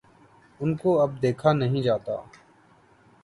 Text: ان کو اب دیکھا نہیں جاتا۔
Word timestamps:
ان 0.59 0.73
کو 0.75 0.99
اب 1.01 1.21
دیکھا 1.21 1.53
نہیں 1.53 1.81
جاتا۔ 1.81 2.15